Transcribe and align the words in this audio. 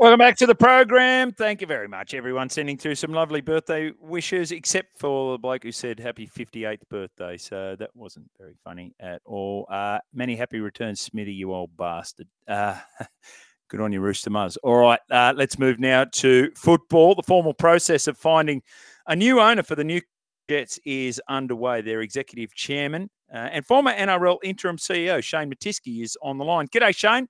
Welcome 0.00 0.18
back 0.18 0.36
to 0.36 0.46
the 0.46 0.54
program. 0.54 1.32
Thank 1.32 1.60
you 1.60 1.66
very 1.66 1.88
much, 1.88 2.14
everyone, 2.14 2.48
sending 2.50 2.78
through 2.78 2.94
some 2.94 3.12
lovely 3.12 3.40
birthday 3.40 3.90
wishes, 4.00 4.52
except 4.52 4.96
for 4.96 5.32
the 5.32 5.38
bloke 5.38 5.64
who 5.64 5.72
said 5.72 5.98
happy 5.98 6.28
58th 6.28 6.82
birthday. 6.88 7.36
So 7.36 7.74
that 7.76 7.90
wasn't 7.96 8.30
very 8.38 8.54
funny 8.62 8.94
at 9.00 9.20
all. 9.24 9.66
Uh, 9.68 9.98
many 10.14 10.36
happy 10.36 10.60
returns, 10.60 11.08
Smitty, 11.08 11.34
you 11.34 11.52
old 11.52 11.76
bastard. 11.76 12.28
Uh, 12.46 12.78
good 13.68 13.80
on 13.80 13.92
you, 13.92 14.00
Rooster 14.00 14.30
Muzz. 14.30 14.56
All 14.62 14.76
right, 14.76 15.00
uh, 15.10 15.32
let's 15.34 15.58
move 15.58 15.80
now 15.80 16.04
to 16.04 16.52
football. 16.54 17.16
The 17.16 17.24
formal 17.24 17.52
process 17.52 18.06
of 18.06 18.16
finding 18.16 18.62
a 19.08 19.16
new 19.16 19.40
owner 19.40 19.64
for 19.64 19.74
the 19.74 19.82
new 19.82 20.00
Jets 20.48 20.78
is 20.86 21.20
underway. 21.28 21.80
Their 21.80 22.02
executive 22.02 22.54
chairman 22.54 23.10
uh, 23.34 23.48
and 23.50 23.66
former 23.66 23.92
NRL 23.92 24.38
interim 24.44 24.76
CEO, 24.76 25.20
Shane 25.24 25.52
Mattiske, 25.52 26.04
is 26.04 26.16
on 26.22 26.38
the 26.38 26.44
line. 26.44 26.68
G'day, 26.68 26.94
Shane. 26.94 27.26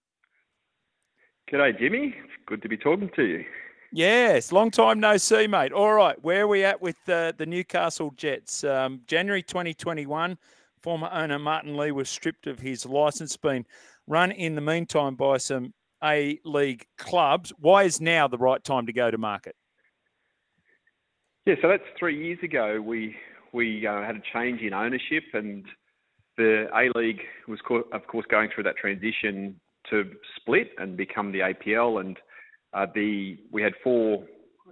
G'day, 1.50 1.78
Jimmy. 1.78 2.14
It's 2.14 2.32
good 2.44 2.60
to 2.60 2.68
be 2.68 2.76
talking 2.76 3.08
to 3.16 3.24
you. 3.24 3.44
Yes, 3.90 4.52
long 4.52 4.70
time 4.70 5.00
no 5.00 5.16
see, 5.16 5.46
mate. 5.46 5.72
All 5.72 5.94
right, 5.94 6.22
where 6.22 6.42
are 6.42 6.46
we 6.46 6.62
at 6.62 6.82
with 6.82 6.96
uh, 7.08 7.32
the 7.38 7.46
Newcastle 7.46 8.12
Jets? 8.18 8.64
Um, 8.64 9.00
January 9.06 9.42
2021, 9.42 10.36
former 10.82 11.08
owner 11.10 11.38
Martin 11.38 11.74
Lee 11.74 11.90
was 11.90 12.10
stripped 12.10 12.46
of 12.46 12.58
his 12.58 12.84
license, 12.84 13.34
been 13.38 13.64
run 14.06 14.30
in 14.30 14.56
the 14.56 14.60
meantime 14.60 15.14
by 15.14 15.38
some 15.38 15.72
A 16.04 16.38
League 16.44 16.84
clubs. 16.98 17.50
Why 17.58 17.84
is 17.84 17.98
now 17.98 18.28
the 18.28 18.36
right 18.36 18.62
time 18.62 18.84
to 18.84 18.92
go 18.92 19.10
to 19.10 19.16
market? 19.16 19.56
Yeah, 21.46 21.54
so 21.62 21.68
that's 21.68 21.82
three 21.98 22.26
years 22.26 22.40
ago. 22.42 22.78
We 22.78 23.16
we 23.54 23.86
uh, 23.86 24.02
had 24.02 24.16
a 24.16 24.22
change 24.34 24.60
in 24.60 24.74
ownership, 24.74 25.24
and 25.32 25.64
the 26.36 26.68
A 26.74 26.90
League 26.98 27.22
was, 27.46 27.58
co- 27.66 27.88
of 27.90 28.06
course, 28.06 28.26
going 28.30 28.50
through 28.54 28.64
that 28.64 28.76
transition 28.76 29.58
to 29.90 30.10
split 30.36 30.70
and 30.78 30.96
become 30.96 31.32
the 31.32 31.40
APL. 31.40 32.00
And 32.00 32.16
uh, 32.72 32.86
the 32.94 33.38
we 33.50 33.62
had 33.62 33.72
four 33.82 34.24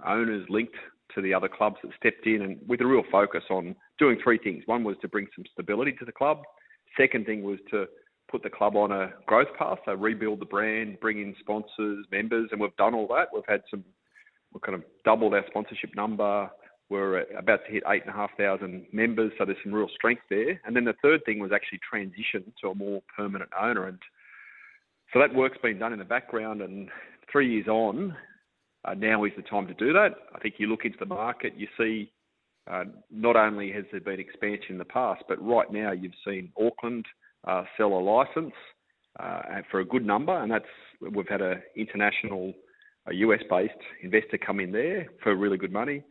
owners 0.07 0.47
linked 0.49 0.77
to 1.15 1.23
the 1.23 1.33
other 1.33 1.49
clubs 1.49 1.77
that 1.83 1.93
stepped 1.99 2.27
in, 2.27 2.43
and 2.43 2.59
with 2.69 2.81
a 2.81 2.87
real 2.87 3.03
focus 3.11 3.45
on 3.51 3.75
doing 3.99 4.19
three 4.23 4.39
things. 4.39 4.63
One 4.67 4.85
was 4.85 4.97
to 5.03 5.09
bring 5.09 5.27
some 5.35 5.45
stability 5.53 5.93
to 5.93 6.05
the 6.05 6.13
club. 6.13 6.43
Second 6.97 7.27
thing 7.27 7.43
was 7.43 7.59
to 7.71 7.87
put 8.31 8.43
the 8.43 8.51
club 8.51 8.77
on 8.77 8.93
a 8.93 9.11
growth 9.27 9.49
path, 9.59 9.79
so 9.85 9.95
rebuild 9.95 10.41
the 10.41 10.47
brand, 10.47 10.99
bring 11.01 11.21
in 11.21 11.35
sponsors, 11.41 12.05
members, 12.11 12.49
and 12.53 12.61
we've 12.61 12.77
done 12.77 12.95
all 12.95 13.07
that. 13.09 13.29
We've 13.33 13.43
had 13.49 13.62
some, 13.71 13.85
we've 14.53 14.62
kind 14.62 14.75
of 14.75 14.83
doubled 15.05 15.35
our 15.35 15.45
sponsorship 15.47 15.95
number. 15.95 16.51
We're 16.89 17.23
about 17.37 17.61
to 17.67 17.73
hit 17.73 17.83
eight 17.89 18.03
and 18.03 18.11
a 18.11 18.17
half 18.17 18.31
thousand 18.37 18.87
members, 18.93 19.33
so 19.39 19.45
there's 19.45 19.59
some 19.62 19.73
real 19.73 19.89
strength 19.95 20.23
there. 20.31 20.61
And 20.65 20.75
then 20.75 20.85
the 20.85 20.95
third 21.03 21.25
thing 21.25 21.39
was 21.39 21.51
actually 21.53 21.81
transition 21.89 22.53
to 22.62 22.71
a 22.71 22.75
more 22.75 23.03
permanent 23.17 23.51
owner. 23.61 23.89
And 23.89 23.99
so 25.12 25.19
that 25.21 25.35
work's 25.35 25.59
been 25.62 25.79
done 25.79 25.93
in 25.93 25.99
the 25.99 26.05
background, 26.05 26.61
and 26.62 26.89
three 27.31 27.53
years 27.53 27.69
on, 27.69 28.17
uh, 28.85 28.95
now 28.95 29.25
is 29.25 29.33
the 29.37 29.43
time 29.43 29.67
to 29.67 29.75
do 29.75 29.93
that. 29.93 30.11
I 30.35 30.39
think 30.39 30.55
you 30.59 30.69
look 30.69 30.85
into 30.85 30.99
the 30.99 31.07
market, 31.07 31.55
you 31.57 31.67
see 31.79 32.12
uh, 32.71 32.85
not 33.11 33.37
only 33.37 33.71
has 33.73 33.84
there 33.93 34.01
been 34.01 34.21
expansion 34.21 34.73
in 34.73 34.79
the 34.79 34.84
past, 34.84 35.23
but 35.29 35.45
right 35.45 35.71
now 35.73 35.93
you've 35.93 36.12
seen 36.25 36.53
Auckland 36.61 37.07
uh, 37.47 37.65
sell 37.77 37.93
a 37.93 38.01
license 38.01 38.55
uh, 39.21 39.43
for 39.71 39.81
a 39.81 39.84
good 39.84 40.05
number, 40.05 40.37
and 40.37 40.51
that's 40.51 40.65
we've 41.15 41.29
had 41.29 41.41
an 41.41 41.62
international, 41.77 42.53
a 43.07 43.15
US-based 43.15 43.73
investor 44.03 44.39
come 44.39 44.61
in 44.61 44.73
there 44.73 45.07
for 45.23 45.34
really 45.34 45.57
good 45.57 45.73
money. 45.73 46.03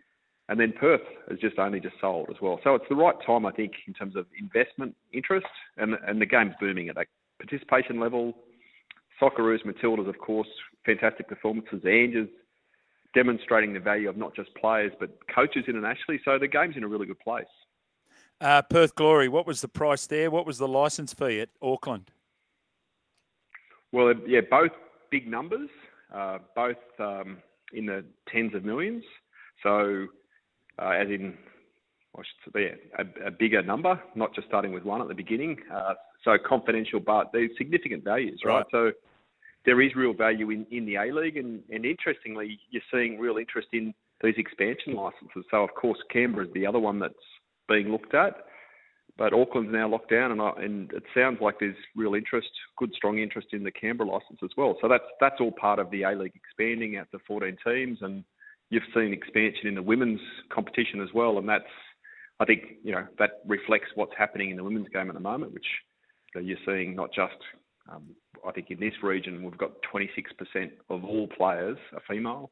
And 0.48 0.60
then 0.60 0.74
Perth 0.80 1.02
has 1.30 1.40
just 1.40 1.58
only 1.58 1.80
just 1.80 1.96
sold 2.00 2.28
as 2.30 2.36
well. 2.40 2.60
So 2.64 2.76
it's 2.76 2.86
the 2.88 2.96
right 2.96 3.16
time, 3.26 3.48
I 3.48 3.52
think, 3.52 3.74
in 3.88 3.94
terms 3.94 4.16
of 4.16 4.28
investment 4.40 4.96
interest, 5.12 5.48
and 5.78 5.96
and 6.08 6.22
the 6.22 6.26
game's 6.26 6.54
booming 6.60 6.90
at 6.90 6.96
that 6.96 7.08
participation 7.40 8.00
level. 8.00 8.34
Socceroos, 9.22 9.66
Matildas, 9.66 10.10
of 10.10 10.18
course, 10.20 10.48
fantastic 10.86 11.28
performances. 11.28 11.82
Ange's 11.86 12.28
demonstrating 13.14 13.74
the 13.74 13.80
value 13.80 14.10
of 14.10 14.18
not 14.18 14.36
just 14.36 14.54
players 14.56 14.92
but 15.00 15.10
coaches 15.34 15.64
internationally. 15.68 16.20
So 16.26 16.38
the 16.38 16.48
game's 16.48 16.76
in 16.76 16.84
a 16.84 16.88
really 16.88 17.08
good 17.08 17.20
place. 17.20 17.46
Uh, 18.42 18.62
Perth 18.62 18.96
Glory, 18.96 19.30
what 19.30 19.48
was 19.48 19.62
the 19.62 19.70
price 19.70 20.06
there? 20.08 20.30
What 20.30 20.46
was 20.46 20.58
the 20.58 20.68
license 20.68 21.14
fee 21.14 21.40
at 21.40 21.50
Auckland? 21.62 22.12
Well, 23.94 24.14
yeah, 24.28 24.42
both 24.50 24.72
big 25.10 25.26
numbers, 25.26 25.70
uh, 26.14 26.40
both 26.54 26.76
um, 27.00 27.38
in 27.74 27.86
the 27.86 28.04
tens 28.30 28.54
of 28.54 28.66
millions. 28.66 29.04
So, 29.64 30.08
uh, 30.78 30.90
as 30.90 31.08
in, 31.08 31.38
I 32.18 32.22
should 32.22 32.54
say, 32.54 32.74
a, 33.00 33.28
a, 33.28 33.32
bigger 33.32 33.62
number, 33.62 34.02
not 34.16 34.36
just 34.36 34.48
starting 34.48 34.74
with 34.74 34.84
one 34.84 35.02
at 35.02 35.08
the 35.08 35.14
beginning. 35.14 35.58
Uh, 35.74 35.94
so 36.26 36.38
confidential, 36.38 37.00
but 37.00 37.32
there's 37.32 37.52
significant 37.58 38.04
values, 38.04 38.42
right? 38.44 38.56
right? 38.56 38.66
So 38.72 38.92
there 39.66 39.82
is 39.82 39.96
real 39.96 40.14
value 40.14 40.52
in, 40.52 40.66
in 40.72 40.86
the 40.86 40.96
A 40.96 41.14
League, 41.14 41.38
and, 41.38 41.62
and 41.70 41.86
interestingly, 41.86 42.60
you're 42.70 42.82
seeing 42.92 43.20
real 43.20 43.38
interest 43.38 43.70
in 43.74 43.94
these 44.22 44.36
expansion 44.38 44.96
licenses. 44.96 45.46
So 45.52 45.64
of 45.64 45.74
course, 45.74 45.98
Canberra 46.12 46.46
is 46.48 46.54
the 46.54 46.66
other 46.66 46.80
one 46.80 47.00
that's 47.00 47.14
being 47.68 47.90
looked 47.90 48.14
at, 48.14 48.36
but 49.18 49.34
Auckland's 49.34 49.72
now 49.72 49.88
locked 49.90 50.12
down, 50.12 50.32
and, 50.32 50.42
I, 50.42 50.52
and 50.58 50.92
it 50.94 51.04
sounds 51.16 51.40
like 51.42 51.56
there's 51.60 51.76
real 51.96 52.16
interest, 52.16 52.50
good 52.78 52.92
strong 52.96 53.20
interest 53.20 53.50
in 53.54 53.64
the 53.64 53.72
Canberra 53.72 54.10
license 54.10 54.40
as 54.44 54.52
well. 54.58 54.78
So 54.82 54.88
that's 54.88 55.06
that's 55.20 55.40
all 55.40 55.52
part 55.52 55.80
of 55.80 55.90
the 55.92 56.04
A 56.04 56.12
League 56.12 56.36
expanding 56.36 56.98
out 56.98 57.08
to 57.12 57.20
14 57.28 57.58
teams, 57.66 58.00
and 58.02 58.24
you've 58.70 58.84
seen 58.94 59.14
expansion 59.14 59.68
in 59.68 59.76
the 59.76 59.82
women's 59.82 60.22
competition 60.52 61.02
as 61.02 61.10
well, 61.14 61.38
and 61.38 61.48
that's 61.48 61.64
I 62.40 62.46
think 62.46 62.64
you 62.84 62.92
know 62.92 63.08
that 63.20 63.42
reflects 63.48 63.90
what's 63.96 64.14
happening 64.18 64.50
in 64.50 64.58
the 64.58 64.64
women's 64.64 64.90
game 64.90 65.10
at 65.10 65.14
the 65.14 65.22
moment, 65.22 65.54
which 65.54 65.68
you're 66.42 66.58
seeing 66.66 66.96
not 66.96 67.14
just, 67.14 67.38
um, 67.92 68.04
I 68.48 68.52
think 68.52 68.72
in 68.72 68.80
this 68.80 68.94
region, 69.04 69.44
we've 69.44 69.58
got 69.58 69.72
26% 69.94 70.72
of 70.90 71.04
all 71.04 71.28
players 71.28 71.78
are 71.94 72.02
female. 72.08 72.52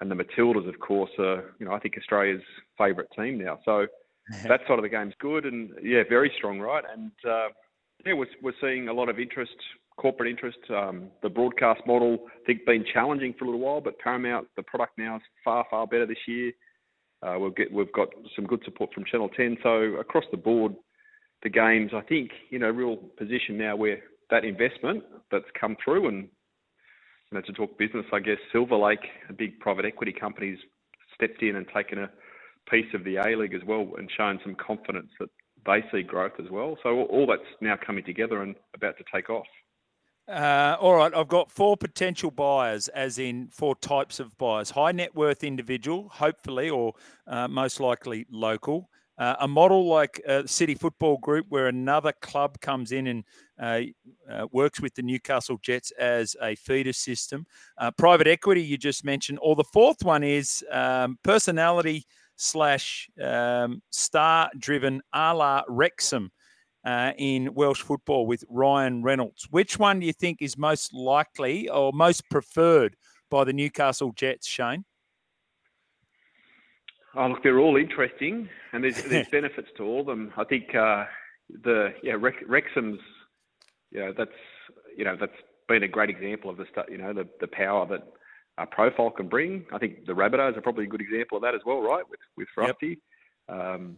And 0.00 0.10
the 0.10 0.14
Matildas, 0.14 0.68
of 0.68 0.78
course, 0.80 1.10
are, 1.18 1.54
you 1.58 1.66
know, 1.66 1.72
I 1.72 1.78
think 1.78 1.94
Australia's 1.96 2.42
favourite 2.76 3.08
team 3.16 3.38
now. 3.38 3.58
So 3.64 3.86
that 4.44 4.60
side 4.66 4.78
of 4.78 4.82
the 4.82 4.88
game's 4.88 5.14
good 5.20 5.44
and, 5.44 5.70
yeah, 5.82 6.02
very 6.08 6.32
strong, 6.36 6.58
right? 6.60 6.84
And, 6.92 7.12
uh, 7.28 7.48
yeah, 8.04 8.14
we're, 8.14 8.26
we're 8.42 8.52
seeing 8.60 8.88
a 8.88 8.92
lot 8.92 9.08
of 9.08 9.18
interest, 9.18 9.54
corporate 9.96 10.28
interest. 10.28 10.58
Um, 10.70 11.08
the 11.22 11.28
broadcast 11.28 11.82
model, 11.86 12.18
I 12.26 12.44
think, 12.46 12.66
been 12.66 12.84
challenging 12.92 13.34
for 13.38 13.44
a 13.44 13.48
little 13.48 13.64
while, 13.64 13.80
but 13.80 13.98
Paramount, 13.98 14.48
the 14.56 14.62
product 14.62 14.98
now 14.98 15.16
is 15.16 15.22
far, 15.44 15.64
far 15.70 15.86
better 15.86 16.06
this 16.06 16.18
year. 16.26 16.52
Uh, 17.22 17.36
we'll 17.38 17.50
get, 17.50 17.72
we've 17.72 17.92
got 17.92 18.08
some 18.36 18.46
good 18.46 18.60
support 18.64 18.92
from 18.92 19.04
Channel 19.10 19.30
10. 19.30 19.58
So 19.62 19.70
across 20.00 20.24
the 20.30 20.36
board, 20.36 20.74
the 21.42 21.48
games, 21.48 21.92
I 21.94 22.00
think, 22.02 22.30
you 22.50 22.58
know, 22.58 22.68
real 22.68 22.96
position 22.96 23.56
now 23.56 23.76
where 23.76 24.02
that 24.30 24.44
investment 24.44 25.04
that's 25.30 25.44
come 25.58 25.76
through 25.84 26.08
and 26.08 26.28
you 27.30 27.38
know, 27.38 27.40
to 27.42 27.52
talk 27.52 27.78
business, 27.78 28.04
I 28.12 28.20
guess 28.20 28.38
Silver 28.52 28.76
Lake, 28.76 29.04
a 29.28 29.32
big 29.32 29.58
private 29.58 29.84
equity 29.84 30.12
company's 30.12 30.58
stepped 31.14 31.42
in 31.42 31.56
and 31.56 31.66
taken 31.74 31.98
a 31.98 32.10
piece 32.70 32.92
of 32.94 33.04
the 33.04 33.16
A 33.16 33.36
League 33.36 33.54
as 33.54 33.62
well 33.66 33.88
and 33.98 34.10
shown 34.16 34.38
some 34.44 34.54
confidence 34.54 35.10
that 35.20 35.28
they 35.66 35.84
see 35.92 36.02
growth 36.02 36.32
as 36.38 36.50
well. 36.50 36.76
So 36.82 37.02
all 37.04 37.26
that's 37.26 37.42
now 37.60 37.76
coming 37.84 38.04
together 38.04 38.42
and 38.42 38.54
about 38.74 38.96
to 38.98 39.04
take 39.12 39.30
off. 39.30 39.46
Uh, 40.26 40.76
all 40.80 40.94
right, 40.94 41.12
I've 41.14 41.28
got 41.28 41.50
four 41.50 41.76
potential 41.76 42.30
buyers, 42.30 42.88
as 42.88 43.18
in 43.18 43.48
four 43.48 43.76
types 43.76 44.20
of 44.20 44.38
buyers: 44.38 44.70
high 44.70 44.92
net 44.92 45.14
worth 45.14 45.44
individual, 45.44 46.08
hopefully, 46.08 46.70
or 46.70 46.94
uh, 47.26 47.46
most 47.46 47.78
likely 47.78 48.26
local. 48.30 48.88
Uh, 49.16 49.36
a 49.40 49.48
model 49.48 49.86
like 49.86 50.20
uh, 50.28 50.42
City 50.44 50.74
Football 50.74 51.18
Group, 51.18 51.46
where 51.48 51.68
another 51.68 52.12
club 52.20 52.60
comes 52.60 52.90
in 52.90 53.06
and 53.06 53.24
uh, 53.60 53.80
uh 54.28 54.46
works 54.50 54.80
with 54.80 54.94
the 54.94 55.02
Newcastle 55.02 55.58
Jets 55.62 55.92
as 55.92 56.34
a 56.42 56.56
feeder 56.56 56.92
system. 56.92 57.46
Uh, 57.78 57.90
private 57.92 58.26
equity, 58.26 58.62
you 58.62 58.76
just 58.76 59.04
mentioned. 59.04 59.38
Or 59.40 59.54
the 59.54 59.64
fourth 59.64 60.02
one 60.02 60.24
is 60.24 60.64
um, 60.72 61.18
personality 61.22 62.06
slash 62.36 63.08
um, 63.22 63.82
star 63.90 64.50
driven 64.58 65.00
a 65.12 65.32
la 65.32 65.62
Wrexham 65.68 66.32
uh, 66.84 67.12
in 67.16 67.54
Welsh 67.54 67.82
football 67.82 68.26
with 68.26 68.44
Ryan 68.48 69.02
Reynolds. 69.02 69.46
Which 69.50 69.78
one 69.78 70.00
do 70.00 70.06
you 70.06 70.12
think 70.12 70.42
is 70.42 70.58
most 70.58 70.92
likely 70.92 71.68
or 71.68 71.92
most 71.92 72.28
preferred 72.30 72.96
by 73.30 73.44
the 73.44 73.52
Newcastle 73.52 74.12
Jets, 74.12 74.46
Shane? 74.46 74.84
Oh, 77.16 77.28
look, 77.28 77.42
they're 77.42 77.60
all 77.60 77.76
interesting, 77.76 78.48
and 78.72 78.84
there's 78.84 79.02
there's 79.08 79.28
benefits 79.28 79.68
to 79.76 79.84
all 79.84 80.00
of 80.00 80.06
them. 80.06 80.32
I 80.36 80.44
think 80.44 80.74
uh, 80.74 81.04
the 81.62 81.94
yeah 82.02 82.16
Wrexham's, 82.18 83.00
you 83.90 84.00
know, 84.00 84.12
that's 84.16 84.30
you 84.96 85.04
know 85.04 85.16
that's 85.18 85.32
been 85.68 85.82
a 85.82 85.88
great 85.88 86.10
example 86.10 86.50
of 86.50 86.56
the 86.56 86.66
you 86.88 86.98
know 86.98 87.12
the 87.12 87.28
the 87.40 87.46
power 87.46 87.86
that 87.86 88.06
a 88.58 88.66
profile 88.66 89.10
can 89.10 89.28
bring. 89.28 89.64
I 89.72 89.78
think 89.78 90.06
the 90.06 90.12
Rabbitohs 90.12 90.56
are 90.56 90.60
probably 90.60 90.84
a 90.84 90.88
good 90.88 91.00
example 91.00 91.36
of 91.36 91.42
that 91.42 91.54
as 91.54 91.62
well, 91.64 91.80
right? 91.80 92.04
With 92.08 92.20
with 92.36 92.48
Rusty. 92.56 92.98
Yep. 93.48 93.60
Um, 93.60 93.96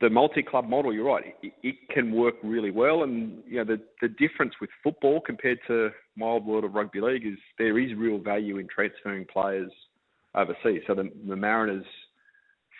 the 0.00 0.08
multi-club 0.08 0.68
model, 0.68 0.92
you're 0.92 1.04
right. 1.04 1.34
It, 1.42 1.52
it, 1.62 1.76
can 1.90 2.12
work 2.12 2.34
really 2.42 2.70
well, 2.70 3.02
and 3.02 3.42
you 3.46 3.58
know 3.58 3.64
the 3.64 3.80
the 4.00 4.08
difference 4.08 4.54
with 4.60 4.70
football 4.82 5.20
compared 5.20 5.58
to 5.68 5.90
my 6.16 6.26
old 6.26 6.46
world 6.46 6.64
of 6.64 6.74
rugby 6.74 7.00
league 7.00 7.26
is 7.26 7.38
there 7.58 7.78
is 7.78 7.94
real 7.94 8.18
value 8.18 8.58
in 8.58 8.66
transferring 8.68 9.26
players 9.26 9.70
overseas. 10.34 10.82
So 10.86 10.94
the, 10.94 11.10
the 11.28 11.36
Mariners, 11.36 11.84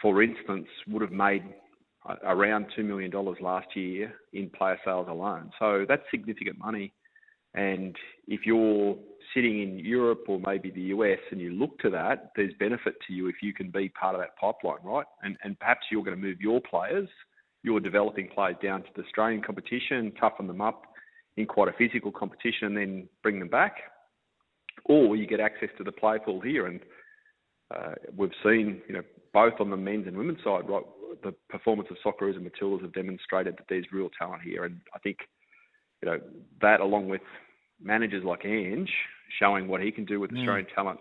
for 0.00 0.22
instance, 0.22 0.66
would 0.88 1.02
have 1.02 1.12
made 1.12 1.42
around 2.24 2.66
$2 2.76 2.84
million 2.84 3.12
last 3.40 3.68
year 3.76 4.12
in 4.32 4.50
player 4.50 4.78
sales 4.84 5.06
alone. 5.08 5.50
So 5.58 5.84
that's 5.88 6.02
significant 6.10 6.58
money. 6.58 6.92
And 7.54 7.94
if 8.28 8.40
you're 8.46 8.96
sitting 9.34 9.62
in 9.62 9.78
Europe 9.78 10.24
or 10.26 10.40
maybe 10.44 10.70
the 10.70 10.82
US 10.82 11.18
and 11.30 11.40
you 11.40 11.50
look 11.50 11.78
to 11.80 11.90
that, 11.90 12.32
there's 12.34 12.52
benefit 12.58 12.94
to 13.06 13.12
you 13.12 13.28
if 13.28 13.36
you 13.42 13.52
can 13.52 13.70
be 13.70 13.88
part 13.90 14.14
of 14.14 14.20
that 14.20 14.36
pipeline, 14.36 14.82
right? 14.82 15.06
And 15.22 15.36
and 15.44 15.58
perhaps 15.58 15.86
you're 15.90 16.02
going 16.02 16.16
to 16.16 16.22
move 16.22 16.40
your 16.40 16.60
players, 16.60 17.08
your 17.62 17.78
developing 17.78 18.28
players 18.28 18.56
down 18.62 18.82
to 18.82 18.88
the 18.96 19.02
Australian 19.02 19.42
competition, 19.42 20.12
toughen 20.18 20.46
them 20.46 20.62
up 20.62 20.82
in 21.36 21.46
quite 21.46 21.68
a 21.68 21.72
physical 21.72 22.10
competition, 22.10 22.68
and 22.68 22.76
then 22.76 23.08
bring 23.22 23.38
them 23.38 23.48
back, 23.48 23.76
or 24.86 25.14
you 25.14 25.26
get 25.26 25.40
access 25.40 25.68
to 25.76 25.84
the 25.84 25.92
play 25.92 26.18
pool 26.24 26.40
here. 26.40 26.66
And 26.66 26.80
uh, 27.74 27.94
we've 28.16 28.30
seen, 28.42 28.82
you 28.88 28.94
know, 28.94 29.02
both 29.32 29.54
on 29.60 29.70
the 29.70 29.76
men's 29.76 30.06
and 30.06 30.16
women's 30.16 30.42
side, 30.44 30.68
right, 30.68 30.84
the 31.22 31.32
performance 31.48 31.88
of 31.90 31.96
Socceroos 32.04 32.36
and 32.36 32.50
Matildas 32.50 32.82
have 32.82 32.92
demonstrated 32.92 33.56
that 33.56 33.64
there's 33.68 33.86
real 33.92 34.10
talent 34.18 34.42
here, 34.42 34.64
and 34.64 34.80
I 34.94 34.98
think, 34.98 35.18
you 36.02 36.10
know, 36.10 36.20
that 36.60 36.80
along 36.80 37.08
with 37.08 37.22
managers 37.80 38.24
like 38.24 38.44
Ange 38.44 38.90
showing 39.38 39.68
what 39.68 39.80
he 39.80 39.90
can 39.90 40.04
do 40.04 40.20
with 40.20 40.30
mm. 40.30 40.38
Australian 40.38 40.66
talent 40.74 41.00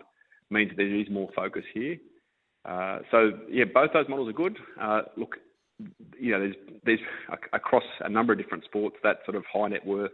means 0.50 0.70
that 0.70 0.76
there 0.76 0.94
is 0.94 1.08
more 1.10 1.28
focus 1.34 1.64
here. 1.74 1.96
Uh, 2.64 2.98
so 3.10 3.32
yeah, 3.50 3.64
both 3.72 3.90
those 3.92 4.08
models 4.08 4.28
are 4.28 4.32
good. 4.32 4.56
Uh, 4.80 5.02
look, 5.16 5.36
you 6.18 6.30
know, 6.30 6.38
there's 6.38 6.54
there's 6.84 7.00
across 7.52 7.82
a 8.00 8.08
number 8.08 8.32
of 8.32 8.38
different 8.38 8.64
sports 8.64 8.96
that 9.02 9.18
sort 9.24 9.36
of 9.36 9.44
high 9.52 9.68
net 9.68 9.84
worth 9.84 10.12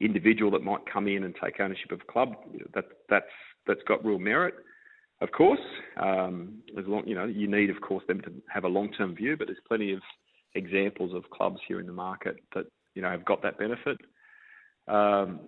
individual 0.00 0.50
that 0.50 0.62
might 0.62 0.80
come 0.92 1.06
in 1.06 1.22
and 1.22 1.34
take 1.42 1.60
ownership 1.60 1.92
of 1.92 2.00
a 2.00 2.12
club 2.12 2.34
that 2.74 2.84
that's 3.08 3.26
that's 3.66 3.82
got 3.86 4.04
real 4.04 4.18
merit. 4.18 4.54
Of 5.22 5.30
course, 5.30 5.60
um, 6.02 6.62
as 6.76 6.84
long 6.88 7.06
you 7.06 7.14
know, 7.14 7.26
you 7.26 7.46
need 7.46 7.70
of 7.70 7.80
course 7.80 8.02
them 8.08 8.20
to 8.22 8.32
have 8.52 8.64
a 8.64 8.68
long 8.68 8.90
term 8.92 9.14
view, 9.14 9.36
but 9.36 9.46
there's 9.46 9.58
plenty 9.68 9.92
of 9.92 10.00
examples 10.56 11.14
of 11.14 11.30
clubs 11.30 11.60
here 11.68 11.78
in 11.78 11.86
the 11.86 11.92
market 11.92 12.36
that 12.56 12.66
you 12.96 13.02
know 13.02 13.10
have 13.10 13.24
got 13.24 13.40
that 13.42 13.56
benefit. 13.56 13.98
Um, 14.88 15.40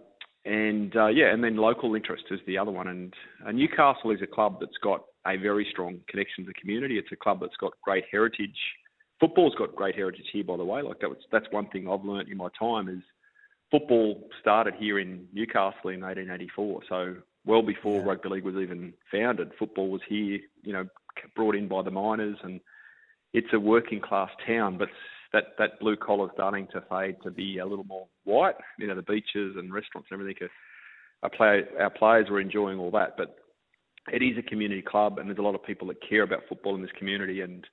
and 0.45 0.95
uh, 0.95 1.09
yeah, 1.09 1.33
and 1.33 1.43
then 1.43 1.57
local 1.57 1.97
interest 1.97 2.23
is 2.31 2.39
the 2.47 2.57
other 2.57 2.71
one. 2.71 2.87
And 2.87 3.15
uh, 3.45 3.51
Newcastle 3.51 4.13
is 4.13 4.23
a 4.23 4.29
club 4.29 4.59
that's 4.61 4.79
got 4.81 5.03
a 5.27 5.37
very 5.37 5.67
strong 5.73 5.99
connection 6.09 6.45
to 6.45 6.49
the 6.49 6.61
community. 6.61 6.97
It's 6.97 7.11
a 7.11 7.17
club 7.17 7.39
that's 7.41 7.57
got 7.57 7.73
great 7.83 8.05
heritage. 8.13 8.57
Football's 9.19 9.57
got 9.57 9.75
great 9.75 9.97
heritage 9.97 10.27
here, 10.33 10.45
by 10.45 10.57
the 10.57 10.65
way. 10.65 10.83
Like 10.83 11.01
that 11.01 11.09
was, 11.09 11.19
that's 11.33 11.47
one 11.51 11.67
thing 11.71 11.89
I've 11.91 12.05
learnt 12.05 12.29
in 12.29 12.37
my 12.37 12.49
time 12.57 12.89
is 12.89 13.03
football 13.73 14.29
started 14.41 14.75
here 14.79 15.01
in 15.01 15.27
Newcastle 15.33 15.91
in 15.91 16.03
1884. 16.03 16.81
So 16.89 17.17
well 17.47 17.63
before 17.63 18.01
yeah. 18.01 18.07
rugby 18.07 18.29
league 18.29 18.45
was 18.45 18.57
even 18.57 18.95
founded, 19.11 19.53
football 19.59 19.91
was 19.91 20.03
here. 20.09 20.39
You 20.63 20.73
know, 20.73 20.87
brought 21.35 21.57
in 21.57 21.69
by 21.69 21.83
the 21.83 21.91
miners, 21.91 22.37
and 22.43 22.61
it's 23.33 23.53
a 23.53 23.61
working 23.61 24.01
class 24.01 24.31
town, 24.47 24.79
but 24.79 24.89
that 25.33 25.55
that 25.59 25.81
blue 25.81 25.97
collar 25.97 26.27
is 26.27 26.33
starting 26.35 26.67
to 26.73 26.83
fade 26.89 27.17
to 27.23 27.31
be 27.31 27.59
a 27.59 27.67
little 27.67 27.85
more 27.85 28.07
white. 28.25 28.55
You 28.79 28.87
know, 28.87 28.95
the 28.95 29.03
beaches 29.03 29.57
and 29.57 29.73
restaurants 29.73 30.09
and 30.11 30.21
everything. 30.21 30.49
Our, 31.23 31.31
play, 31.31 31.63
our 31.81 31.91
players 31.91 32.29
were 32.29 32.41
enjoying 32.41 32.79
all 32.79 32.91
that, 32.91 33.17
but 33.17 33.37
it 34.13 34.23
is 34.23 34.37
a 34.39 34.43
community 34.43 34.83
club, 34.83 35.19
and 35.19 35.27
there's 35.27 35.39
a 35.39 35.43
lot 35.43 35.55
of 35.55 35.65
people 35.65 35.89
that 35.89 36.07
care 36.07 36.23
about 36.23 36.41
football 36.49 36.75
in 36.75 36.83
this 36.83 36.91
community, 36.99 37.41
and 37.41 37.67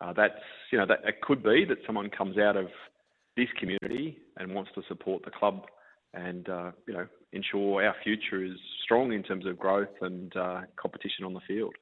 uh, 0.00 0.12
that's 0.12 0.34
you 0.70 0.78
know 0.78 0.86
that 0.86 1.00
it 1.04 1.20
could 1.22 1.42
be 1.42 1.64
that 1.68 1.78
someone 1.86 2.10
comes 2.10 2.38
out 2.38 2.56
of 2.56 2.66
this 3.36 3.48
community 3.58 4.18
and 4.36 4.54
wants 4.54 4.70
to 4.74 4.82
support 4.88 5.24
the 5.24 5.30
club 5.30 5.62
and 6.14 6.48
uh, 6.48 6.72
you 6.86 6.94
know 6.94 7.06
ensure 7.32 7.84
our 7.84 7.94
future 8.02 8.44
is 8.44 8.56
strong 8.84 9.12
in 9.12 9.22
terms 9.22 9.46
of 9.46 9.58
growth 9.58 9.88
and 10.00 10.34
uh, 10.36 10.62
competition 10.76 11.24
on 11.24 11.34
the 11.34 11.40
field. 11.46 11.74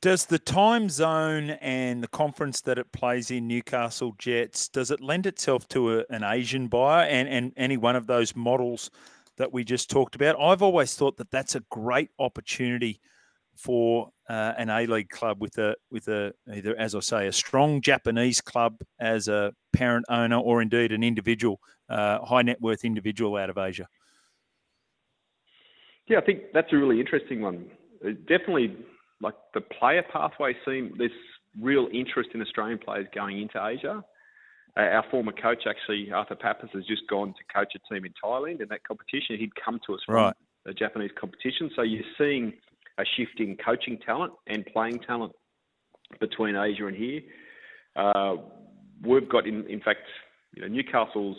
Does 0.00 0.26
the 0.26 0.38
time 0.38 0.88
zone 0.88 1.50
and 1.50 2.02
the 2.02 2.08
conference 2.08 2.60
that 2.62 2.78
it 2.78 2.90
plays 2.92 3.30
in, 3.30 3.46
Newcastle 3.46 4.14
Jets, 4.18 4.68
does 4.68 4.90
it 4.90 5.00
lend 5.00 5.26
itself 5.26 5.68
to 5.68 6.00
a, 6.00 6.04
an 6.10 6.24
Asian 6.24 6.66
buyer 6.66 7.06
and, 7.06 7.28
and 7.28 7.52
any 7.56 7.76
one 7.76 7.94
of 7.94 8.08
those 8.08 8.34
models 8.34 8.90
that 9.36 9.52
we 9.52 9.62
just 9.62 9.90
talked 9.90 10.16
about? 10.16 10.40
I've 10.40 10.62
always 10.62 10.94
thought 10.94 11.16
that 11.18 11.30
that's 11.30 11.54
a 11.54 11.60
great 11.70 12.10
opportunity 12.18 13.00
for 13.54 14.10
uh, 14.28 14.54
an 14.56 14.70
A 14.70 14.86
League 14.86 15.10
club 15.10 15.40
with 15.40 15.58
a 15.58 15.76
with 15.90 16.08
a 16.08 16.32
either 16.52 16.74
as 16.76 16.94
I 16.94 17.00
say 17.00 17.26
a 17.26 17.32
strong 17.32 17.80
Japanese 17.80 18.40
club 18.40 18.80
as 18.98 19.28
a 19.28 19.52
parent 19.72 20.06
owner 20.08 20.38
or 20.38 20.62
indeed 20.62 20.90
an 20.90 21.04
individual 21.04 21.60
uh, 21.92 22.24
high 22.24 22.42
net 22.42 22.60
worth 22.60 22.84
individual 22.84 23.36
out 23.36 23.50
of 23.50 23.58
Asia. 23.58 23.88
Yeah, 26.08 26.18
I 26.18 26.22
think 26.22 26.52
that's 26.52 26.72
a 26.72 26.76
really 26.76 27.00
interesting 27.00 27.40
one. 27.40 27.66
It 28.00 28.26
definitely 28.26 28.76
like 29.20 29.34
the 29.54 29.60
player 29.60 30.02
pathway 30.12 30.54
seem 30.64 30.94
there's 30.98 31.12
real 31.60 31.88
interest 31.92 32.30
in 32.34 32.42
Australian 32.42 32.78
players 32.78 33.06
going 33.14 33.40
into 33.40 33.64
Asia. 33.64 34.02
Uh, 34.76 34.80
our 34.80 35.04
former 35.10 35.32
coach, 35.32 35.64
actually, 35.68 36.10
Arthur 36.10 36.34
Papas, 36.34 36.70
has 36.72 36.84
just 36.86 37.02
gone 37.08 37.34
to 37.34 37.54
coach 37.54 37.72
a 37.76 37.94
team 37.94 38.04
in 38.04 38.12
Thailand 38.24 38.62
in 38.62 38.68
that 38.68 38.82
competition. 38.84 39.36
He'd 39.38 39.54
come 39.54 39.78
to 39.86 39.94
us 39.94 40.00
from 40.06 40.14
right. 40.14 40.34
the 40.64 40.72
Japanese 40.72 41.10
competition. 41.18 41.70
So 41.76 41.82
you're 41.82 42.02
seeing 42.16 42.54
a 42.98 43.04
shift 43.16 43.38
in 43.38 43.56
coaching 43.64 43.98
talent 44.04 44.32
and 44.46 44.64
playing 44.66 45.00
talent 45.00 45.32
between 46.20 46.56
Asia 46.56 46.86
and 46.86 46.96
here. 46.96 47.20
Uh, 47.96 48.36
we've 49.04 49.28
got, 49.28 49.46
in, 49.46 49.66
in 49.66 49.80
fact, 49.80 50.00
you 50.54 50.62
know, 50.62 50.68
Newcastle's 50.68 51.36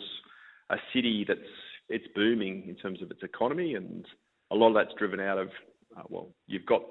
a 0.70 0.76
city 0.92 1.24
that's 1.26 1.40
it's 1.88 2.06
booming 2.14 2.64
in 2.68 2.74
terms 2.76 3.02
of 3.02 3.10
its 3.10 3.22
economy, 3.22 3.74
and 3.74 4.06
a 4.50 4.54
lot 4.54 4.68
of 4.68 4.74
that's 4.74 4.98
driven 4.98 5.20
out 5.20 5.38
of 5.38 5.48
uh, 5.96 6.02
well, 6.08 6.28
you've 6.46 6.66
got 6.66 6.82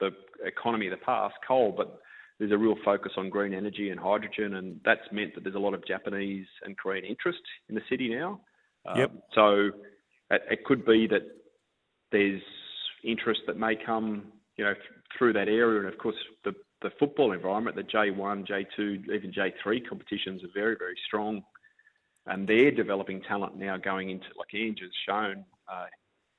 the 0.00 0.10
economy 0.44 0.86
of 0.86 0.92
the 0.92 1.04
past, 1.04 1.34
coal, 1.46 1.72
but 1.76 2.00
there's 2.38 2.52
a 2.52 2.58
real 2.58 2.76
focus 2.84 3.12
on 3.16 3.30
green 3.30 3.54
energy 3.54 3.90
and 3.90 4.00
hydrogen, 4.00 4.54
and 4.54 4.80
that's 4.84 5.00
meant 5.12 5.34
that 5.34 5.44
there's 5.44 5.54
a 5.54 5.60
lot 5.60 5.74
of 5.74 5.86
Japanese 5.86 6.46
and 6.64 6.76
Korean 6.76 7.04
interest 7.04 7.40
in 7.68 7.74
the 7.74 7.82
city 7.88 8.08
now. 8.08 8.40
Yep. 8.96 9.10
Um, 9.10 9.22
so 9.34 9.70
it, 10.30 10.42
it, 10.50 10.64
could 10.64 10.84
be 10.84 11.06
that 11.06 11.22
there's 12.10 12.42
interest 13.04 13.42
that 13.46 13.56
may 13.56 13.76
come, 13.76 14.24
you 14.56 14.64
know, 14.64 14.74
th- 14.74 14.84
through 15.16 15.34
that 15.34 15.48
area, 15.48 15.80
and 15.80 15.88
of 15.88 15.98
course 15.98 16.16
the 16.44 16.52
the 16.82 16.90
football 16.98 17.30
environment, 17.30 17.76
the 17.76 17.84
J1, 17.84 18.44
J2, 18.48 19.08
even 19.14 19.32
J3 19.32 19.88
competitions 19.88 20.42
are 20.42 20.48
very 20.52 20.74
very 20.76 20.96
strong, 21.06 21.42
and 22.26 22.46
they're 22.46 22.70
developing 22.70 23.20
talent 23.22 23.56
now 23.56 23.76
going 23.76 24.10
into 24.10 24.26
like 24.36 24.54
Ange 24.54 24.80
has 24.80 24.90
shown. 25.06 25.44
Uh, 25.70 25.86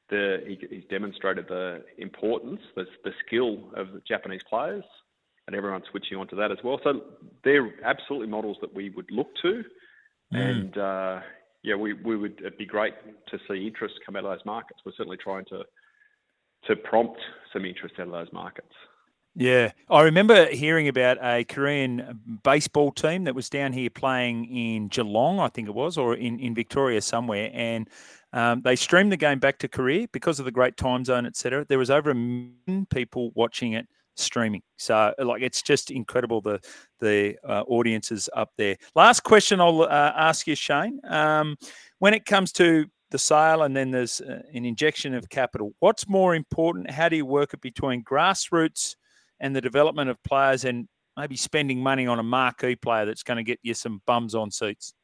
the, 0.09 0.43
he, 0.45 0.59
he's 0.69 0.83
demonstrated 0.89 1.47
the 1.47 1.83
importance, 1.97 2.61
the, 2.75 2.85
the 3.03 3.11
skill 3.25 3.69
of 3.75 3.93
the 3.93 4.01
Japanese 4.07 4.41
players, 4.49 4.83
and 5.47 5.55
everyone's 5.55 5.85
switching 5.89 6.17
onto 6.17 6.35
that 6.35 6.51
as 6.51 6.57
well. 6.63 6.79
So 6.83 7.01
they're 7.43 7.73
absolutely 7.83 8.27
models 8.27 8.57
that 8.61 8.73
we 8.73 8.89
would 8.91 9.09
look 9.11 9.29
to, 9.41 9.63
mm. 10.33 10.37
and 10.37 10.77
uh, 10.77 11.19
yeah, 11.63 11.75
we, 11.75 11.93
we 11.93 12.15
would. 12.15 12.39
It'd 12.39 12.57
be 12.57 12.65
great 12.65 12.93
to 13.29 13.39
see 13.47 13.65
interest 13.65 13.95
come 14.05 14.15
out 14.15 14.25
of 14.25 14.37
those 14.37 14.45
markets. 14.45 14.81
We're 14.85 14.93
certainly 14.97 15.17
trying 15.17 15.45
to 15.45 15.63
to 16.67 16.75
prompt 16.77 17.19
some 17.51 17.65
interest 17.65 17.95
out 17.99 18.07
of 18.07 18.13
those 18.13 18.31
markets. 18.31 18.73
Yeah, 19.35 19.71
I 19.89 20.03
remember 20.03 20.45
hearing 20.47 20.87
about 20.87 21.17
a 21.19 21.43
Korean 21.43 22.19
baseball 22.43 22.91
team 22.91 23.23
that 23.23 23.33
was 23.33 23.49
down 23.49 23.73
here 23.73 23.89
playing 23.89 24.45
in 24.45 24.89
Geelong, 24.89 25.39
I 25.39 25.47
think 25.47 25.67
it 25.67 25.73
was, 25.73 25.97
or 25.97 26.13
in, 26.15 26.39
in 26.39 26.53
Victoria 26.53 27.01
somewhere, 27.01 27.49
and 27.51 27.89
um, 28.33 28.61
they 28.61 28.75
streamed 28.75 29.11
the 29.11 29.17
game 29.17 29.39
back 29.39 29.57
to 29.59 29.67
Korea 29.67 30.07
because 30.11 30.37
of 30.37 30.45
the 30.45 30.51
great 30.51 30.77
time 30.77 31.03
zone, 31.03 31.25
etc. 31.25 31.65
There 31.67 31.79
was 31.79 31.89
over 31.89 32.11
a 32.11 32.15
million 32.15 32.85
people 32.91 33.31
watching 33.33 33.73
it 33.73 33.87
streaming. 34.15 34.61
So, 34.77 35.15
like, 35.17 35.41
it's 35.41 35.63
just 35.63 35.89
incredible 35.89 36.39
the 36.41 36.59
the 36.99 37.35
uh, 37.47 37.63
audiences 37.67 38.29
up 38.35 38.51
there. 38.57 38.77
Last 38.95 39.21
question 39.21 39.59
I'll 39.59 39.81
uh, 39.81 40.13
ask 40.15 40.45
you, 40.45 40.55
Shane. 40.55 40.99
Um, 41.07 41.57
when 41.97 42.13
it 42.13 42.25
comes 42.25 42.51
to 42.53 42.85
the 43.09 43.17
sale 43.17 43.63
and 43.63 43.75
then 43.75 43.89
there's 43.89 44.21
uh, 44.21 44.41
an 44.53 44.63
injection 44.65 45.15
of 45.15 45.27
capital, 45.29 45.73
what's 45.79 46.07
more 46.07 46.35
important? 46.35 46.91
How 46.91 47.09
do 47.09 47.15
you 47.15 47.25
work 47.25 47.55
it 47.55 47.61
between 47.61 48.03
grassroots 48.03 48.95
and 49.43 49.55
the 49.55 49.61
development 49.61 50.09
of 50.09 50.17
players, 50.23 50.65
and 50.65 50.87
maybe 51.15 51.35
spending 51.35 51.79
money 51.83 52.07
on 52.07 52.17
a 52.17 52.23
marquee 52.23 52.75
player 52.75 53.05
that's 53.05 53.21
going 53.21 53.37
to 53.37 53.43
get 53.43 53.59
you 53.61 53.75
some 53.75 54.01
bums 54.07 54.33
on 54.33 54.49
seats? 54.49 54.95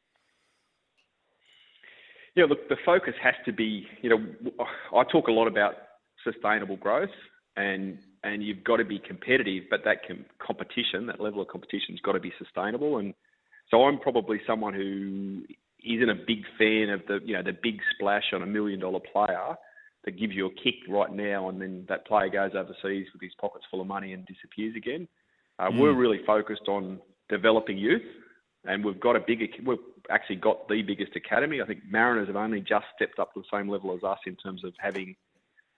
Yeah, 2.34 2.46
look, 2.46 2.68
the 2.68 2.76
focus 2.84 3.14
has 3.22 3.34
to 3.44 3.52
be, 3.52 3.86
you 4.02 4.10
know, 4.10 4.64
I 4.96 5.04
talk 5.04 5.28
a 5.28 5.32
lot 5.32 5.46
about 5.46 5.74
sustainable 6.24 6.76
growth 6.76 7.10
and 7.56 7.98
and 8.22 8.42
you've 8.42 8.62
got 8.64 8.76
to 8.76 8.84
be 8.84 8.98
competitive, 8.98 9.64
but 9.70 9.80
that 9.84 10.06
com- 10.06 10.26
competition, 10.38 11.06
that 11.06 11.20
level 11.20 11.40
of 11.40 11.48
competition 11.48 11.94
has 11.94 12.00
got 12.00 12.12
to 12.12 12.20
be 12.20 12.32
sustainable. 12.38 12.98
And 12.98 13.14
so 13.70 13.84
I'm 13.84 13.98
probably 13.98 14.40
someone 14.46 14.74
who 14.74 15.42
isn't 15.82 16.10
a 16.10 16.14
big 16.14 16.44
fan 16.58 16.90
of 16.90 17.00
the, 17.08 17.20
you 17.24 17.32
know, 17.32 17.42
the 17.42 17.56
big 17.62 17.78
splash 17.94 18.24
on 18.34 18.42
a 18.42 18.46
million 18.46 18.80
dollar 18.80 19.00
player 19.00 19.56
that 20.04 20.18
gives 20.18 20.34
you 20.34 20.46
a 20.46 20.50
kick 20.54 20.76
right 20.88 21.12
now 21.12 21.48
and 21.48 21.60
then 21.60 21.84
that 21.88 22.06
player 22.06 22.28
goes 22.28 22.52
overseas 22.54 23.06
with 23.12 23.20
his 23.20 23.32
pockets 23.40 23.64
full 23.70 23.80
of 23.80 23.86
money 23.86 24.12
and 24.12 24.26
disappears 24.26 24.74
again. 24.76 25.06
Uh, 25.58 25.68
mm. 25.68 25.78
We're 25.78 25.94
really 25.94 26.20
focused 26.26 26.68
on 26.68 27.00
developing 27.28 27.76
youth 27.76 28.02
and 28.64 28.84
we've 28.84 29.00
got 29.00 29.16
a 29.16 29.20
bigger, 29.20 29.46
we've 29.64 29.78
actually 30.10 30.36
got 30.36 30.68
the 30.68 30.82
biggest 30.82 31.16
academy. 31.16 31.60
I 31.60 31.66
think 31.66 31.80
Mariners 31.88 32.28
have 32.28 32.36
only 32.36 32.60
just 32.60 32.86
stepped 32.96 33.18
up 33.18 33.34
to 33.34 33.40
the 33.40 33.58
same 33.58 33.68
level 33.68 33.94
as 33.94 34.02
us 34.02 34.18
in 34.26 34.36
terms 34.36 34.64
of 34.64 34.72
having 34.78 35.16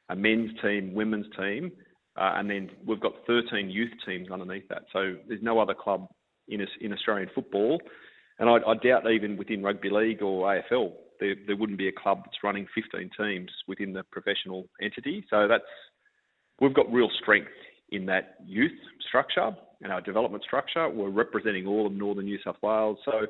a 0.09 0.17
men's 0.17 0.50
team, 0.61 0.95
women's 0.95 1.26
team, 1.37 1.73
uh, 2.17 2.33
and 2.37 2.50
then 2.50 2.71
we've 2.85 3.00
got 3.00 3.14
13 3.26 3.71
youth 3.71 3.93
teams 4.05 4.31
underneath 4.31 4.69
that. 4.69 4.83
So 4.93 5.17
there's 5.29 5.43
no 5.43 5.59
other 5.59 5.75
club 5.75 6.09
in 6.49 6.67
in 6.81 6.93
Australian 6.93 7.31
football, 7.35 7.81
and 8.38 8.49
I, 8.49 8.57
I 8.67 8.75
doubt 8.75 9.11
even 9.11 9.37
within 9.37 9.62
rugby 9.62 9.91
league 9.91 10.23
or 10.23 10.47
AFL 10.47 10.93
there, 11.23 11.37
there 11.47 11.57
wouldn't 11.57 11.79
be 11.79 11.87
a 11.88 11.93
club 11.93 12.23
that's 12.25 12.38
running 12.43 12.67
15 12.75 13.11
teams 13.17 13.50
within 13.69 13.93
the 13.93 14.02
professional 14.11 14.67
entity. 14.83 15.25
So 15.31 15.47
that's 15.47 15.62
we've 16.61 16.75
got 16.75 16.93
real 16.93 17.09
strength 17.23 17.49
in 17.91 18.07
that 18.07 18.37
youth 18.45 18.73
structure 19.07 19.52
and 19.83 19.93
our 19.93 20.00
development 20.00 20.43
structure. 20.43 20.88
We're 20.88 21.11
representing 21.11 21.67
all 21.67 21.87
of 21.87 21.93
northern 21.93 22.25
New 22.25 22.38
South 22.45 22.57
Wales. 22.61 22.99
So 23.05 23.26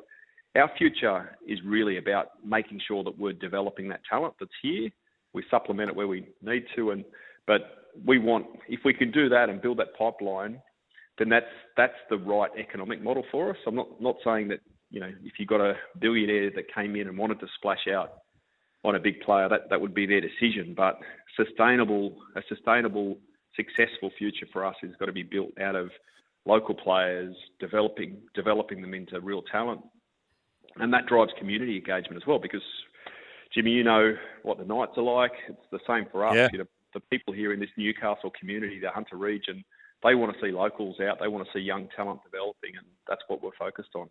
our 0.55 0.71
future 0.77 1.37
is 1.47 1.59
really 1.63 1.97
about 1.97 2.29
making 2.43 2.81
sure 2.87 3.03
that 3.03 3.17
we're 3.17 3.33
developing 3.33 3.87
that 3.89 4.01
talent 4.09 4.33
that's 4.39 4.51
here. 4.61 4.89
We 5.33 5.43
supplement 5.51 5.89
it 5.89 5.95
where 5.95 6.07
we 6.07 6.27
need 6.41 6.65
to, 6.75 6.91
and 6.91 7.05
but 7.45 7.89
we 8.05 8.17
want 8.17 8.47
if 8.67 8.79
we 8.83 8.93
can 8.93 9.11
do 9.11 9.29
that 9.29 9.49
and 9.49 9.61
build 9.61 9.77
that 9.79 9.95
pipeline, 9.97 10.59
then 11.19 11.29
that's 11.29 11.45
that's 11.77 11.93
the 12.09 12.17
right 12.17 12.51
economic 12.57 13.03
model 13.03 13.23
for 13.31 13.51
us. 13.51 13.57
I'm 13.67 13.75
not 13.75 14.01
not 14.01 14.15
saying 14.23 14.47
that 14.49 14.59
you 14.93 15.01
know 15.01 15.11
if 15.23 15.33
you 15.39 15.45
got 15.45 15.59
a 15.59 15.73
billionaire 15.99 16.51
that 16.51 16.73
came 16.73 16.95
in 16.95 17.07
and 17.07 17.17
wanted 17.17 17.39
to 17.41 17.47
splash 17.55 17.87
out 17.93 18.19
on 18.85 18.95
a 18.95 18.99
big 18.99 19.19
player, 19.21 19.49
that 19.49 19.69
that 19.69 19.81
would 19.81 19.93
be 19.93 20.05
their 20.05 20.21
decision. 20.21 20.73
But 20.77 20.99
sustainable 21.35 22.15
a 22.35 22.41
sustainable 22.47 23.17
successful 23.55 24.11
future 24.17 24.45
for 24.53 24.65
us 24.65 24.75
has 24.81 24.91
got 24.99 25.07
to 25.07 25.11
be 25.11 25.23
built 25.23 25.51
out 25.59 25.75
of 25.75 25.89
local 26.45 26.75
players, 26.75 27.35
developing 27.59 28.17
developing 28.35 28.81
them 28.81 28.93
into 28.93 29.19
real 29.19 29.41
talent, 29.51 29.81
and 30.77 30.93
that 30.93 31.07
drives 31.07 31.31
community 31.39 31.75
engagement 31.75 32.21
as 32.21 32.27
well. 32.27 32.39
Because 32.39 32.63
Jimmy, 33.53 33.71
you 33.71 33.83
know 33.83 34.15
what 34.43 34.57
the 34.59 34.65
Knights 34.65 34.93
are 34.97 35.03
like. 35.03 35.33
It's 35.49 35.69
the 35.71 35.79
same 35.87 36.05
for 36.11 36.25
us. 36.25 36.35
Yeah. 36.35 36.49
You 36.51 36.59
know, 36.59 36.67
the 36.93 36.99
people 36.99 37.33
here 37.33 37.51
in 37.51 37.59
this 37.59 37.69
Newcastle 37.77 38.31
community, 38.39 38.79
the 38.79 38.89
Hunter 38.91 39.17
region, 39.17 39.63
they 40.03 40.15
want 40.15 40.33
to 40.33 40.39
see 40.45 40.51
locals 40.51 40.99
out. 40.99 41.17
They 41.19 41.27
want 41.27 41.45
to 41.45 41.51
see 41.53 41.63
young 41.63 41.87
talent 41.95 42.19
developing, 42.23 42.77
and 42.77 42.85
that's 43.07 43.21
what 43.27 43.41
we're 43.41 43.57
focused 43.57 43.95
on. 43.95 44.09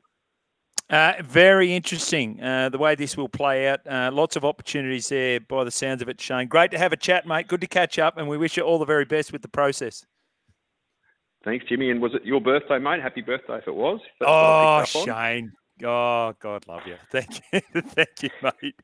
Uh, 0.93 1.15
very 1.23 1.75
interesting 1.75 2.39
uh, 2.43 2.69
the 2.69 2.77
way 2.77 2.95
this 2.95 3.17
will 3.17 3.29
play 3.29 3.67
out. 3.67 3.81
Uh, 3.87 4.11
lots 4.13 4.37
of 4.37 4.45
opportunities 4.45 5.09
there 5.09 5.41
by 5.41 5.65
the 5.65 5.71
sounds 5.71 6.03
of 6.03 6.09
it, 6.11 6.21
Shane. 6.21 6.49
Great 6.49 6.71
to 6.73 6.79
have 6.79 6.93
a 6.93 6.99
chat, 6.99 7.27
mate. 7.27 7.49
Good 7.49 7.63
to 7.63 7.67
catch 7.67 7.99
up, 7.99 8.19
and 8.19 8.29
we 8.29 8.37
wish 8.37 8.59
you 8.59 8.63
all 8.63 8.79
the 8.79 8.85
very 8.85 9.07
best 9.07 9.33
with 9.33 9.41
the 9.41 9.49
process. 9.49 10.05
Thanks, 11.47 11.65
Jimmy. 11.67 11.91
And 11.91 12.03
was 12.03 12.15
it 12.15 12.27
your 12.27 12.43
birthday, 12.43 12.79
mate? 12.79 13.01
Happy 13.01 13.23
birthday 13.23 13.57
if 13.57 13.67
it 13.67 13.75
was. 13.75 14.01
oh, 14.21 14.85
Shane. 14.85 15.51
Oh, 15.83 16.35
God 16.39 16.69
love 16.69 16.83
you. 16.87 16.97
Thank 17.11 17.41
you. 17.53 17.61
Thank 17.81 18.23
you, 18.23 18.31
mate. 18.43 18.75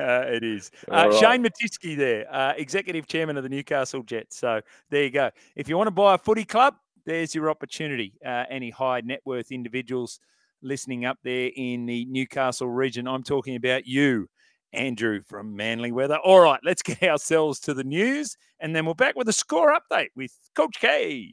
Uh, 0.00 0.24
it 0.26 0.42
is. 0.42 0.72
Uh, 0.90 1.08
right. 1.10 1.14
Shane 1.14 1.44
Mattiske 1.44 1.96
there, 1.96 2.26
uh, 2.34 2.54
Executive 2.56 3.06
Chairman 3.06 3.36
of 3.36 3.44
the 3.44 3.48
Newcastle 3.48 4.02
Jets. 4.02 4.36
So 4.36 4.60
there 4.90 5.04
you 5.04 5.10
go. 5.10 5.30
If 5.54 5.68
you 5.68 5.76
want 5.78 5.86
to 5.86 5.92
buy 5.92 6.14
a 6.14 6.18
footy 6.18 6.44
club, 6.44 6.74
there's 7.06 7.36
your 7.36 7.48
opportunity. 7.48 8.14
Uh, 8.26 8.44
any 8.50 8.70
high 8.70 9.00
net 9.00 9.20
worth 9.24 9.52
individuals 9.52 10.18
listening 10.62 11.04
up 11.04 11.18
there 11.22 11.50
in 11.54 11.86
the 11.86 12.04
Newcastle 12.06 12.68
region, 12.68 13.06
I'm 13.06 13.22
talking 13.22 13.56
about 13.56 13.86
you. 13.86 14.28
Andrew 14.72 15.20
from 15.28 15.54
Manly 15.54 15.92
Weather. 15.92 16.16
All 16.16 16.40
right, 16.40 16.60
let's 16.64 16.82
get 16.82 17.02
ourselves 17.02 17.60
to 17.60 17.74
the 17.74 17.84
news 17.84 18.36
and 18.62 18.74
then 18.74 18.86
we're 18.86 18.94
back 18.94 19.16
with 19.16 19.28
a 19.28 19.32
score 19.32 19.76
update 19.76 20.10
with 20.14 20.32
Coach 20.54 20.80
K. 20.80 21.30